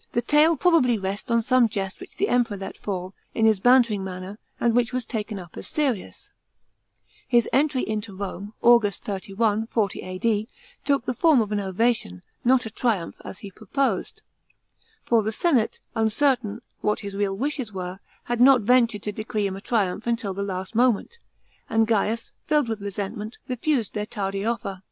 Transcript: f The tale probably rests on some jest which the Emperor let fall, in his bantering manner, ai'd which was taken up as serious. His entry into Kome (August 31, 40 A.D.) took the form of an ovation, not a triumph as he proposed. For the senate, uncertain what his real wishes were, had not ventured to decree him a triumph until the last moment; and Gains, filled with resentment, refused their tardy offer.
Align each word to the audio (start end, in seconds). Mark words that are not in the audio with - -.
f 0.00 0.06
The 0.12 0.20
tale 0.20 0.54
probably 0.54 0.98
rests 0.98 1.30
on 1.30 1.40
some 1.40 1.66
jest 1.66 1.98
which 1.98 2.16
the 2.18 2.28
Emperor 2.28 2.58
let 2.58 2.76
fall, 2.76 3.14
in 3.34 3.46
his 3.46 3.58
bantering 3.58 4.04
manner, 4.04 4.38
ai'd 4.60 4.74
which 4.74 4.92
was 4.92 5.06
taken 5.06 5.38
up 5.38 5.56
as 5.56 5.66
serious. 5.66 6.28
His 7.26 7.48
entry 7.54 7.80
into 7.80 8.14
Kome 8.14 8.52
(August 8.60 9.02
31, 9.04 9.68
40 9.68 10.02
A.D.) 10.02 10.48
took 10.84 11.06
the 11.06 11.14
form 11.14 11.40
of 11.40 11.52
an 11.52 11.60
ovation, 11.60 12.20
not 12.44 12.66
a 12.66 12.70
triumph 12.70 13.14
as 13.24 13.38
he 13.38 13.50
proposed. 13.50 14.20
For 15.06 15.22
the 15.22 15.32
senate, 15.32 15.80
uncertain 15.94 16.60
what 16.82 17.00
his 17.00 17.14
real 17.16 17.38
wishes 17.38 17.72
were, 17.72 17.98
had 18.24 18.42
not 18.42 18.60
ventured 18.60 19.02
to 19.04 19.10
decree 19.12 19.46
him 19.46 19.56
a 19.56 19.62
triumph 19.62 20.06
until 20.06 20.34
the 20.34 20.42
last 20.44 20.74
moment; 20.74 21.16
and 21.70 21.86
Gains, 21.88 22.32
filled 22.46 22.68
with 22.68 22.82
resentment, 22.82 23.38
refused 23.48 23.94
their 23.94 24.04
tardy 24.04 24.44
offer. 24.44 24.82